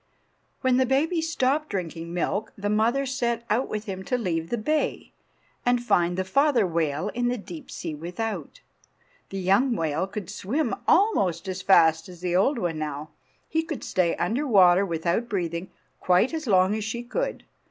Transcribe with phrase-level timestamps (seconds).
[0.61, 4.57] When the baby stopped drinking milk the mother set out with him to leave the
[4.57, 5.11] bay,
[5.63, 8.61] and find the father whale in the deep sea without.
[9.29, 13.09] The young whale could swim almost as fast as the old one now.
[13.47, 15.69] He could stay under water without breathing
[15.99, 17.43] quite as long as she could.